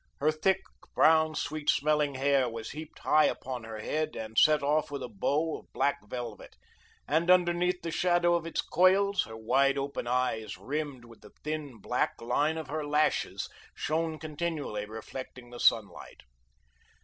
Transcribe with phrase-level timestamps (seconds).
[0.19, 0.61] Her thick,
[0.95, 5.07] brown, sweet smelling hair was heaped high upon her head and set off with a
[5.07, 6.55] bow of black velvet,
[7.07, 11.77] and underneath the shadow of its coils, her wide open eyes, rimmed with the thin,
[11.77, 16.21] black line of her lashes, shone continually, reflecting the sunlight.